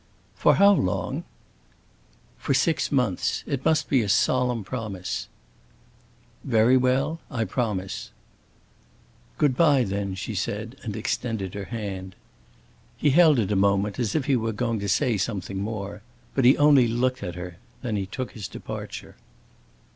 [0.33, 1.25] "For how long?"
[2.39, 3.43] "For six months.
[3.45, 5.27] It must be a solemn promise."
[6.43, 8.09] "Very well, I promise."
[9.37, 12.15] "Good bye, then," she said, and extended her hand.
[12.97, 16.01] He held it a moment, as if he were going to say something more.
[16.33, 19.17] But he only looked at her; then he took his departure.